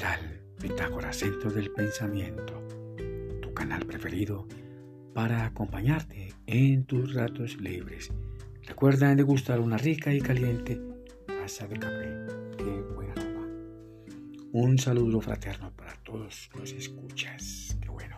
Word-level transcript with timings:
tal? 0.00 0.40
Pitágoras, 0.58 1.18
Centro 1.18 1.50
del 1.50 1.70
Pensamiento, 1.72 2.66
tu 3.42 3.52
canal 3.52 3.84
preferido 3.84 4.46
para 5.12 5.44
acompañarte 5.44 6.32
en 6.46 6.84
tus 6.84 7.12
ratos 7.12 7.60
libres. 7.60 8.10
Recuerda 8.66 9.14
degustar 9.14 9.60
una 9.60 9.76
rica 9.76 10.12
y 10.14 10.20
caliente 10.20 10.80
taza 11.26 11.66
de 11.66 11.78
café. 11.78 12.08
Qué 12.56 12.64
buena 12.94 13.12
aroma. 13.12 13.46
Un 14.52 14.78
saludo 14.78 15.20
fraterno 15.20 15.70
para 15.76 15.94
todos 16.02 16.48
los 16.58 16.72
escuchas. 16.72 17.76
Qué 17.82 17.90
bueno. 17.90 18.16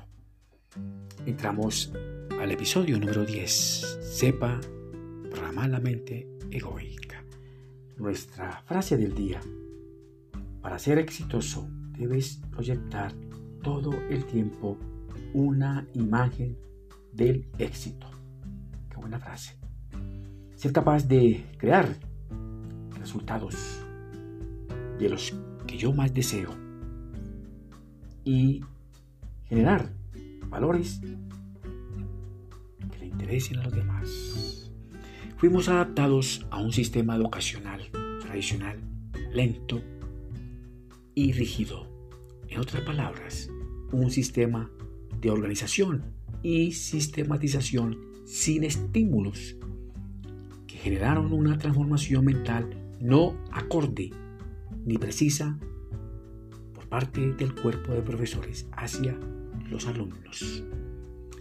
Entramos 1.27 1.93
al 2.41 2.53
episodio 2.53 2.97
número 2.99 3.25
10. 3.25 3.99
Sepa 4.03 4.61
programar 5.31 5.69
la 5.69 5.81
mente 5.81 6.29
egoica. 6.49 7.25
Nuestra 7.97 8.63
frase 8.67 8.97
del 8.97 9.15
día. 9.17 9.41
Para 10.63 10.79
ser 10.79 10.99
exitoso 10.99 11.69
debes 11.99 12.41
proyectar 12.51 13.13
todo 13.63 13.93
el 14.09 14.25
tiempo 14.25 14.79
una 15.35 15.87
imagen 15.95 16.57
del 17.13 17.49
éxito. 17.59 18.07
Qué 18.89 18.97
buena 18.97 19.19
frase. 19.19 19.59
Ser 20.55 20.73
capaz 20.73 21.09
de 21.09 21.45
crear 21.59 21.89
resultados 22.99 23.85
de 25.01 25.09
los 25.09 25.35
que 25.67 25.77
yo 25.77 25.93
más 25.93 26.15
deseo 26.15 26.51
y 28.25 28.61
generar 29.47 29.91
valores 30.49 31.01
que 32.93 32.99
le 33.01 33.07
interesen 33.07 33.59
a 33.59 33.65
los 33.65 33.75
demás. 33.75 34.71
Fuimos 35.39 35.69
adaptados 35.69 36.47
a 36.53 36.61
un 36.61 36.71
sistema 36.71 37.17
educacional 37.17 37.81
tradicional, 38.21 38.79
lento 39.33 39.83
y 41.15 41.33
rígido. 41.33 41.89
En 42.49 42.61
otras 42.61 42.83
palabras, 42.83 43.51
un 43.93 44.11
sistema 44.11 44.71
de 45.21 45.31
organización 45.31 46.05
y 46.43 46.73
sistematización 46.73 47.99
sin 48.25 48.65
estímulos 48.65 49.57
que 50.67 50.77
generaron 50.77 51.33
una 51.33 51.59
transformación 51.59 52.25
mental 52.25 52.77
no 53.01 53.37
acorde 53.51 54.11
ni 54.85 54.99
precisa 54.99 55.59
por 56.75 56.89
parte 56.89 57.33
del 57.35 57.55
cuerpo 57.55 57.93
de 57.93 58.03
profesores 58.03 58.67
hacia 58.73 59.19
los 59.69 59.87
alumnos. 59.87 60.65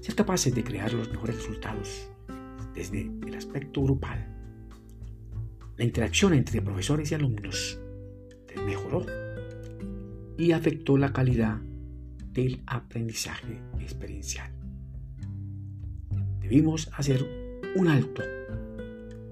Ser 0.02 0.16
capaces 0.16 0.54
de 0.54 0.64
crear 0.64 0.94
los 0.94 1.10
mejores 1.10 1.36
resultados 1.36 2.10
desde 2.74 3.02
el 3.26 3.36
aspecto 3.36 3.84
grupal. 3.84 4.28
La 5.78 5.86
interacción 5.86 6.34
entre 6.34 6.62
profesores 6.62 7.12
y 7.12 7.16
alumnos 7.16 7.80
mejoró 8.66 9.06
y 10.38 10.52
afectó 10.52 10.98
la 10.98 11.14
calidad 11.14 11.60
del 12.34 12.62
aprendizaje 12.66 13.62
experiencial. 13.80 14.52
Debimos 16.40 16.90
hacer 16.94 17.26
un 17.76 17.88
alto 17.88 18.24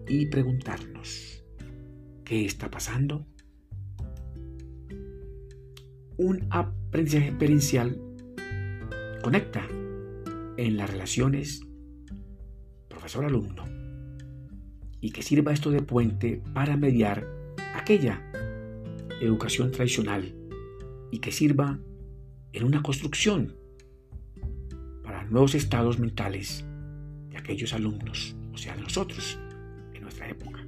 y 0.07 0.25
preguntarnos, 0.27 1.43
¿qué 2.23 2.45
está 2.45 2.69
pasando? 2.71 3.27
Un 6.17 6.47
aprendizaje 6.49 7.29
experiencial 7.29 8.01
conecta 9.21 9.67
en 10.57 10.77
las 10.77 10.89
relaciones 10.89 11.61
profesor-alumno 12.87 13.63
y 15.01 15.11
que 15.11 15.21
sirva 15.21 15.53
esto 15.53 15.71
de 15.71 15.81
puente 15.81 16.41
para 16.53 16.75
mediar 16.75 17.25
aquella 17.75 18.21
educación 19.21 19.71
tradicional 19.71 20.38
y 21.11 21.19
que 21.19 21.31
sirva 21.31 21.79
en 22.53 22.63
una 22.63 22.81
construcción 22.81 23.55
para 25.03 25.23
nuevos 25.25 25.55
estados 25.55 25.99
mentales 25.99 26.65
de 27.29 27.37
aquellos 27.37 27.73
alumnos, 27.73 28.35
o 28.53 28.57
sea, 28.57 28.75
de 28.75 28.81
nosotros, 28.81 29.39
en 29.93 30.01
nuestra 30.01 30.29
época. 30.29 30.65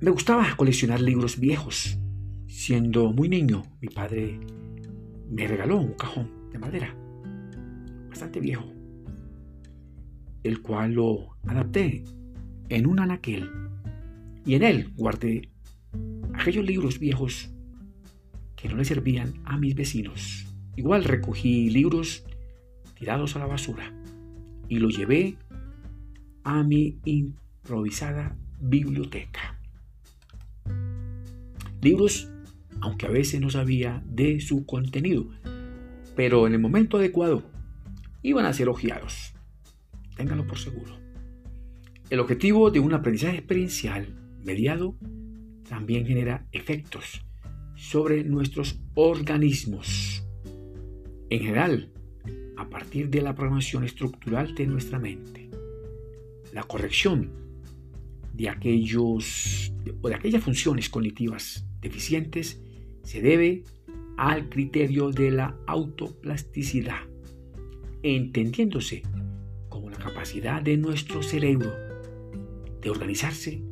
Me 0.00 0.10
gustaba 0.10 0.54
coleccionar 0.56 1.00
libros 1.00 1.38
viejos. 1.38 1.98
Siendo 2.46 3.12
muy 3.12 3.28
niño, 3.28 3.62
mi 3.80 3.88
padre 3.88 4.38
me 5.30 5.48
regaló 5.48 5.78
un 5.78 5.94
cajón 5.94 6.50
de 6.52 6.58
madera, 6.58 6.94
bastante 8.08 8.38
viejo, 8.38 8.64
el 10.42 10.62
cual 10.62 10.92
lo 10.92 11.36
adapté 11.46 12.04
en 12.68 12.86
un 12.86 13.00
anaquel 13.00 13.50
y 14.46 14.54
en 14.54 14.62
él 14.62 14.92
guardé 14.94 15.50
aquellos 16.34 16.64
libros 16.64 16.98
viejos 16.98 17.53
que 18.64 18.70
no 18.70 18.76
le 18.76 18.86
servían 18.86 19.34
a 19.44 19.58
mis 19.58 19.74
vecinos. 19.74 20.46
Igual 20.74 21.04
recogí 21.04 21.68
libros 21.68 22.24
tirados 22.98 23.36
a 23.36 23.40
la 23.40 23.44
basura 23.44 23.92
y 24.70 24.78
los 24.78 24.96
llevé 24.96 25.36
a 26.44 26.62
mi 26.62 26.98
improvisada 27.04 28.38
biblioteca. 28.58 29.60
Libros, 31.82 32.30
aunque 32.80 33.04
a 33.04 33.10
veces 33.10 33.38
no 33.42 33.50
sabía 33.50 34.02
de 34.06 34.40
su 34.40 34.64
contenido, 34.64 35.28
pero 36.16 36.46
en 36.46 36.54
el 36.54 36.58
momento 36.58 36.96
adecuado 36.96 37.42
iban 38.22 38.46
a 38.46 38.54
ser 38.54 38.70
ojeados. 38.70 39.34
Ténganlo 40.16 40.46
por 40.46 40.56
seguro. 40.56 40.96
El 42.08 42.18
objetivo 42.18 42.70
de 42.70 42.80
un 42.80 42.94
aprendizaje 42.94 43.36
experiencial 43.36 44.08
mediado 44.42 44.96
también 45.68 46.06
genera 46.06 46.46
efectos 46.50 47.26
sobre 47.88 48.24
nuestros 48.24 48.80
organismos. 48.94 50.24
En 51.28 51.40
general, 51.40 51.92
a 52.56 52.68
partir 52.70 53.10
de 53.10 53.20
la 53.20 53.34
programación 53.34 53.84
estructural 53.84 54.54
de 54.54 54.66
nuestra 54.66 54.98
mente, 54.98 55.50
la 56.52 56.62
corrección 56.62 57.30
de 58.32 58.48
aquellos 58.48 59.70
o 60.00 60.08
de 60.08 60.14
aquellas 60.14 60.42
funciones 60.42 60.88
cognitivas 60.88 61.66
deficientes 61.82 62.58
se 63.02 63.20
debe 63.20 63.64
al 64.16 64.48
criterio 64.48 65.10
de 65.10 65.30
la 65.30 65.54
autoplasticidad, 65.66 67.02
entendiéndose 68.02 69.02
como 69.68 69.90
la 69.90 69.98
capacidad 69.98 70.62
de 70.62 70.78
nuestro 70.78 71.22
cerebro 71.22 71.70
de 72.80 72.90
organizarse 72.90 73.62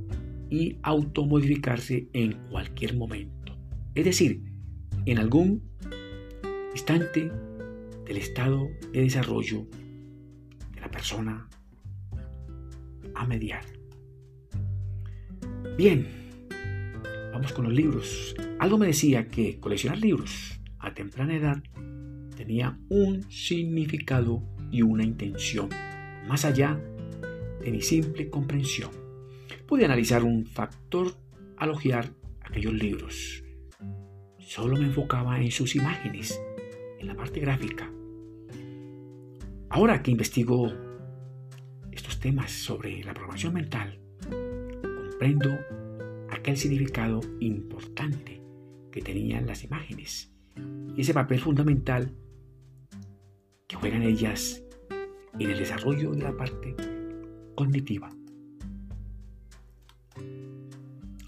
y 0.50 0.76
automodificarse 0.82 2.08
en 2.12 2.32
cualquier 2.50 2.94
momento. 2.94 3.41
Es 3.94 4.06
decir, 4.06 4.42
en 5.04 5.18
algún 5.18 5.62
instante 6.72 7.30
del 8.06 8.16
estado 8.16 8.70
de 8.90 9.02
desarrollo 9.02 9.66
de 10.74 10.80
la 10.80 10.90
persona 10.90 11.46
a 13.14 13.26
mediar. 13.26 13.64
Bien, 15.76 16.06
vamos 17.32 17.52
con 17.52 17.64
los 17.64 17.74
libros. 17.74 18.34
Algo 18.58 18.78
me 18.78 18.86
decía 18.86 19.26
que 19.28 19.60
coleccionar 19.60 19.98
libros 19.98 20.58
a 20.78 20.94
temprana 20.94 21.36
edad 21.36 21.62
tenía 22.34 22.78
un 22.88 23.30
significado 23.30 24.42
y 24.70 24.80
una 24.80 25.04
intención, 25.04 25.68
más 26.26 26.46
allá 26.46 26.80
de 27.62 27.70
mi 27.70 27.82
simple 27.82 28.30
comprensión. 28.30 28.90
Pude 29.66 29.84
analizar 29.84 30.24
un 30.24 30.46
factor 30.46 31.14
al 31.58 31.70
hojear 31.70 32.10
aquellos 32.40 32.72
libros 32.72 33.41
solo 34.42 34.76
me 34.76 34.86
enfocaba 34.86 35.40
en 35.40 35.50
sus 35.50 35.76
imágenes, 35.76 36.40
en 36.98 37.06
la 37.06 37.14
parte 37.14 37.40
gráfica. 37.40 37.90
Ahora 39.70 40.02
que 40.02 40.10
investigo 40.10 40.70
estos 41.90 42.18
temas 42.20 42.50
sobre 42.50 43.02
la 43.04 43.14
programación 43.14 43.54
mental, 43.54 43.98
comprendo 44.20 45.50
aquel 46.30 46.56
significado 46.56 47.20
importante 47.40 48.42
que 48.90 49.00
tenían 49.00 49.46
las 49.46 49.64
imágenes 49.64 50.32
y 50.94 51.00
ese 51.00 51.14
papel 51.14 51.40
fundamental 51.40 52.14
que 53.66 53.76
juegan 53.76 54.02
ellas 54.02 54.62
en 55.38 55.50
el 55.50 55.58
desarrollo 55.58 56.12
de 56.12 56.22
la 56.22 56.36
parte 56.36 56.76
cognitiva. 57.54 58.10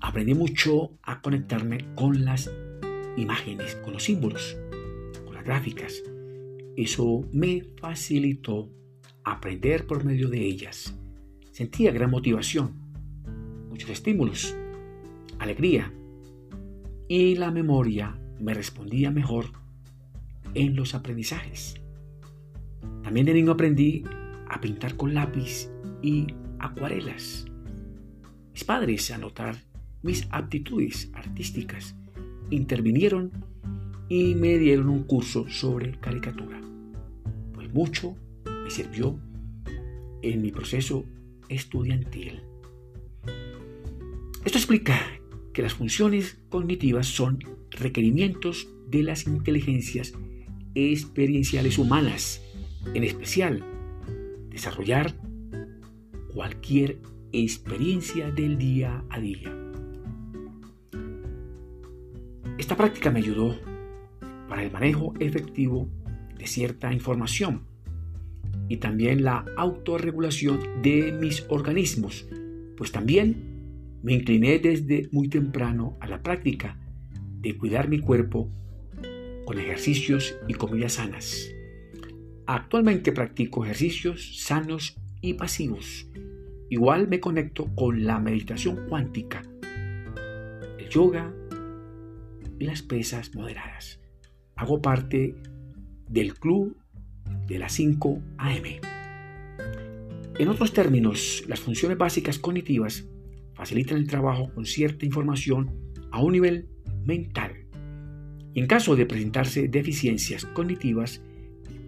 Aprendí 0.00 0.34
mucho 0.34 0.90
a 1.02 1.22
conectarme 1.22 1.94
con 1.94 2.24
las 2.24 2.50
imágenes, 3.16 3.76
con 3.76 3.92
los 3.92 4.04
símbolos, 4.04 4.56
con 5.24 5.34
las 5.34 5.44
gráficas. 5.44 6.02
Eso 6.76 7.24
me 7.32 7.62
facilitó 7.80 8.68
aprender 9.24 9.86
por 9.86 10.04
medio 10.04 10.28
de 10.28 10.44
ellas. 10.44 10.96
Sentía 11.52 11.92
gran 11.92 12.10
motivación, 12.10 12.72
muchos 13.70 13.90
estímulos, 13.90 14.56
alegría 15.38 15.92
y 17.08 17.36
la 17.36 17.50
memoria 17.50 18.18
me 18.40 18.54
respondía 18.54 19.10
mejor 19.10 19.46
en 20.54 20.74
los 20.74 20.94
aprendizajes. 20.94 21.74
También 23.02 23.26
de 23.26 23.34
niño 23.34 23.52
aprendí 23.52 24.04
a 24.48 24.60
pintar 24.60 24.96
con 24.96 25.14
lápiz 25.14 25.70
y 26.02 26.26
acuarelas. 26.58 27.46
Mis 28.52 28.64
padres 28.64 29.10
a 29.10 29.18
mis 30.02 30.26
aptitudes 30.30 31.10
artísticas 31.14 31.96
intervinieron 32.50 33.32
y 34.08 34.34
me 34.34 34.58
dieron 34.58 34.88
un 34.88 35.04
curso 35.04 35.48
sobre 35.48 35.98
caricatura. 35.98 36.60
Pues 37.52 37.72
mucho 37.72 38.16
me 38.64 38.70
sirvió 38.70 39.18
en 40.22 40.42
mi 40.42 40.50
proceso 40.50 41.04
estudiantil. 41.48 42.42
Esto 44.44 44.58
explica 44.58 45.00
que 45.52 45.62
las 45.62 45.74
funciones 45.74 46.38
cognitivas 46.48 47.06
son 47.06 47.38
requerimientos 47.70 48.68
de 48.90 49.02
las 49.02 49.26
inteligencias 49.26 50.12
experienciales 50.74 51.78
humanas, 51.78 52.42
en 52.92 53.04
especial 53.04 53.64
desarrollar 54.50 55.14
cualquier 56.32 56.98
experiencia 57.32 58.30
del 58.30 58.58
día 58.58 59.04
a 59.08 59.20
día. 59.20 59.63
Esta 62.56 62.76
práctica 62.76 63.10
me 63.10 63.18
ayudó 63.18 63.58
para 64.48 64.62
el 64.62 64.70
manejo 64.70 65.12
efectivo 65.18 65.88
de 66.38 66.46
cierta 66.46 66.92
información 66.92 67.66
y 68.68 68.76
también 68.76 69.24
la 69.24 69.44
autorregulación 69.56 70.60
de 70.80 71.12
mis 71.12 71.44
organismos, 71.48 72.26
pues 72.76 72.92
también 72.92 73.98
me 74.02 74.14
incliné 74.14 74.60
desde 74.60 75.08
muy 75.10 75.28
temprano 75.28 75.96
a 76.00 76.06
la 76.06 76.22
práctica 76.22 76.78
de 77.40 77.56
cuidar 77.56 77.88
mi 77.88 77.98
cuerpo 77.98 78.48
con 79.44 79.58
ejercicios 79.58 80.36
y 80.46 80.54
comidas 80.54 80.94
sanas. 80.94 81.50
Actualmente 82.46 83.10
practico 83.10 83.64
ejercicios 83.64 84.44
sanos 84.44 84.96
y 85.20 85.34
pasivos. 85.34 86.08
Igual 86.70 87.08
me 87.08 87.18
conecto 87.18 87.74
con 87.74 88.04
la 88.04 88.20
meditación 88.20 88.86
cuántica, 88.88 89.42
el 90.78 90.88
yoga 90.88 91.32
y 92.58 92.64
las 92.64 92.82
pesas 92.82 93.34
moderadas. 93.34 94.00
Hago 94.56 94.80
parte 94.80 95.34
del 96.08 96.34
club 96.34 96.76
de 97.46 97.58
las 97.58 97.72
5 97.72 98.22
AM. 98.38 98.64
En 100.38 100.48
otros 100.48 100.72
términos, 100.72 101.44
las 101.48 101.60
funciones 101.60 101.96
básicas 101.96 102.38
cognitivas 102.38 103.06
facilitan 103.54 103.98
el 103.98 104.06
trabajo 104.06 104.52
con 104.52 104.66
cierta 104.66 105.06
información 105.06 105.70
a 106.10 106.20
un 106.20 106.32
nivel 106.32 106.68
mental. 107.04 107.52
Y 108.52 108.60
en 108.60 108.66
caso 108.66 108.96
de 108.96 109.06
presentarse 109.06 109.68
deficiencias 109.68 110.44
cognitivas 110.44 111.22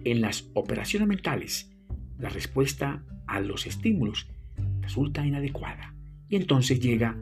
en 0.03 0.21
las 0.21 0.49
operaciones 0.53 1.07
mentales, 1.07 1.69
la 2.17 2.29
respuesta 2.29 3.03
a 3.27 3.39
los 3.39 3.65
estímulos 3.67 4.29
resulta 4.81 5.25
inadecuada. 5.25 5.93
Y 6.29 6.35
entonces 6.35 6.79
llega 6.79 7.17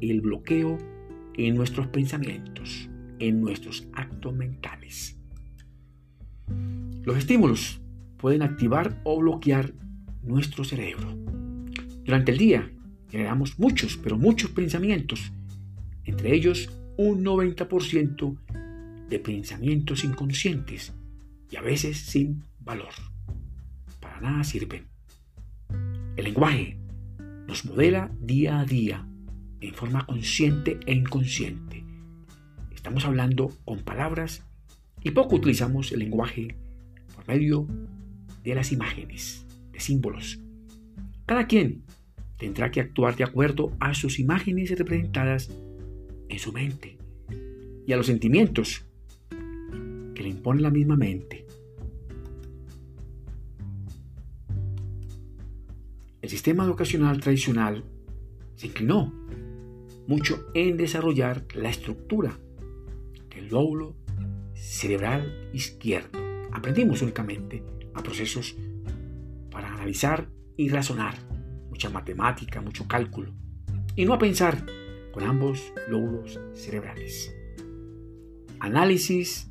el 0.00 0.20
bloqueo 0.20 0.78
en 1.34 1.54
nuestros 1.54 1.86
pensamientos, 1.88 2.87
en 3.18 3.40
nuestros 3.40 3.86
actos 3.92 4.34
mentales. 4.34 5.16
Los 7.04 7.16
estímulos 7.16 7.80
pueden 8.16 8.42
activar 8.42 9.00
o 9.04 9.18
bloquear 9.18 9.72
nuestro 10.22 10.64
cerebro. 10.64 11.16
Durante 12.04 12.32
el 12.32 12.38
día 12.38 12.70
generamos 13.10 13.58
muchos, 13.58 13.96
pero 13.96 14.18
muchos 14.18 14.50
pensamientos, 14.50 15.32
entre 16.04 16.34
ellos 16.34 16.70
un 16.96 17.24
90% 17.24 18.36
de 19.08 19.18
pensamientos 19.18 20.04
inconscientes 20.04 20.92
y 21.50 21.56
a 21.56 21.62
veces 21.62 21.98
sin 21.98 22.44
valor. 22.60 22.92
Para 24.00 24.20
nada 24.20 24.44
sirven. 24.44 24.86
El 26.16 26.24
lenguaje 26.24 26.76
nos 27.46 27.64
modela 27.64 28.10
día 28.20 28.60
a 28.60 28.64
día 28.64 29.06
en 29.60 29.74
forma 29.74 30.04
consciente 30.04 30.78
e 30.86 30.94
inconsciente. 30.94 31.84
Estamos 32.78 33.04
hablando 33.04 33.50
con 33.64 33.80
palabras 33.80 34.44
y 35.02 35.10
poco 35.10 35.34
utilizamos 35.34 35.90
el 35.90 35.98
lenguaje 35.98 36.54
por 37.12 37.26
medio 37.26 37.66
de 38.44 38.54
las 38.54 38.70
imágenes, 38.70 39.44
de 39.72 39.80
símbolos. 39.80 40.38
Cada 41.26 41.48
quien 41.48 41.82
tendrá 42.38 42.70
que 42.70 42.80
actuar 42.80 43.16
de 43.16 43.24
acuerdo 43.24 43.72
a 43.80 43.94
sus 43.94 44.20
imágenes 44.20 44.70
representadas 44.78 45.50
en 46.28 46.38
su 46.38 46.52
mente 46.52 46.96
y 47.84 47.92
a 47.92 47.96
los 47.96 48.06
sentimientos 48.06 48.84
que 50.14 50.22
le 50.22 50.28
impone 50.28 50.62
la 50.62 50.70
misma 50.70 50.96
mente. 50.96 51.46
El 56.22 56.28
sistema 56.28 56.62
educacional 56.64 57.18
tradicional 57.18 57.82
se 58.54 58.68
inclinó 58.68 59.12
mucho 60.06 60.46
en 60.54 60.76
desarrollar 60.76 61.44
la 61.56 61.70
estructura 61.70 62.38
del 63.38 63.48
lóbulo 63.48 63.94
cerebral 64.54 65.48
izquierdo. 65.52 66.18
Aprendimos 66.52 67.02
únicamente 67.02 67.62
a 67.94 68.02
procesos 68.02 68.56
para 69.50 69.72
analizar 69.72 70.28
y 70.56 70.68
razonar 70.68 71.14
mucha 71.68 71.88
matemática, 71.88 72.60
mucho 72.60 72.88
cálculo, 72.88 73.32
y 73.94 74.04
no 74.04 74.14
a 74.14 74.18
pensar 74.18 74.64
con 75.12 75.22
ambos 75.22 75.72
lóbulos 75.88 76.40
cerebrales. 76.52 77.32
Análisis 78.58 79.48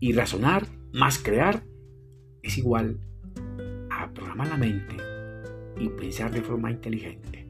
y 0.00 0.12
razonar 0.12 0.66
más 0.94 1.18
crear 1.18 1.62
es 2.42 2.56
igual 2.56 2.98
a 3.90 4.10
programar 4.14 4.48
la 4.48 4.56
mente 4.56 4.96
y 5.78 5.90
pensar 5.90 6.32
de 6.32 6.40
forma 6.40 6.70
inteligente. 6.70 7.46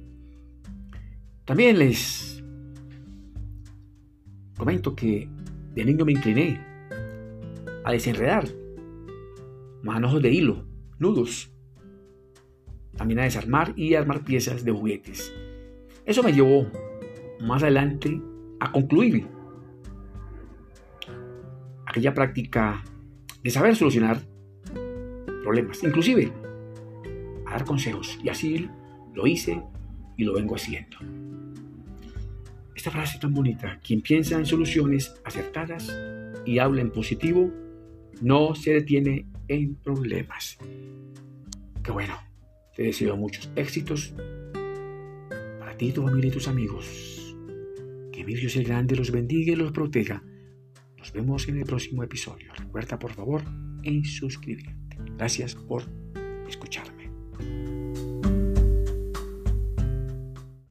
También 1.45 1.79
les 1.79 2.36
comento 4.57 4.95
que 4.95 5.29
de 5.75 5.85
niño 5.85 6.05
me 6.05 6.13
incliné 6.13 6.61
a 7.85 7.93
desenredar 7.93 8.49
manojos 9.83 10.23
de 10.23 10.31
hilo, 10.33 10.65
nudos, 10.99 11.53
también 12.97 13.21
a 13.21 13.25
desarmar 13.25 13.75
y 13.77 13.95
armar 13.95 14.25
piezas 14.25 14.65
de 14.65 14.73
juguetes. 14.73 15.33
Eso 16.05 16.23
me 16.23 16.33
llevó 16.33 16.67
más 17.41 17.63
adelante 17.63 18.21
a 18.61 18.73
concluir 18.73 19.27
aquella 21.87 22.15
práctica 22.15 22.83
de 23.43 23.51
saber 23.51 23.77
solucionar 23.77 24.21
problemas, 25.43 25.83
inclusive 25.85 26.33
a 27.47 27.53
dar 27.53 27.65
consejos. 27.65 28.19
Y 28.23 28.29
así 28.29 28.69
lo 29.15 29.27
hice 29.27 29.63
y 30.17 30.25
lo 30.25 30.35
vengo 30.35 30.57
haciendo. 30.57 30.97
Esta 32.77 32.91
frase 32.91 33.19
tan 33.19 33.33
bonita, 33.33 33.81
quien 33.83 34.03
piensa 34.03 34.37
en 34.37 34.45
soluciones 34.45 35.15
acertadas 35.25 35.91
y 36.45 36.59
habla 36.59 36.83
en 36.83 36.91
positivo, 36.91 37.51
no 38.21 38.55
se 38.55 38.75
detiene 38.75 39.27
en 39.49 39.77
problemas. 39.77 40.59
Qué 41.83 41.91
bueno. 41.91 42.15
Te 42.77 42.83
deseo 42.83 43.17
muchos 43.17 43.51
éxitos 43.57 44.13
para 45.59 45.75
ti, 45.79 45.93
tu 45.93 46.03
familia 46.03 46.29
y 46.29 46.33
tus 46.33 46.49
amigos. 46.49 47.35
Que 48.13 48.23
mi 48.23 48.35
Dios 48.35 48.55
el 48.57 48.65
Grande 48.65 48.95
los 48.95 49.11
bendiga 49.11 49.55
y 49.55 49.57
los 49.57 49.73
proteja. 49.73 50.23
Nos 50.99 51.11
vemos 51.15 51.49
en 51.49 51.57
el 51.57 51.65
próximo 51.65 52.03
episodio. 52.03 52.53
Recuerda 52.59 52.99
por 52.99 53.15
favor 53.15 53.43
en 53.85 54.05
suscribirte. 54.05 54.77
Gracias 55.17 55.55
por 55.55 55.85
escucharme. 56.47 57.11